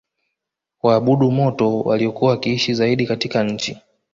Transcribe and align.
waabudu 0.83 1.31
moto 1.31 1.79
waliokuwa 1.79 2.31
wakiishi 2.31 2.73
zaidi 2.73 3.07
katika 3.07 3.43
nchi 3.43 3.77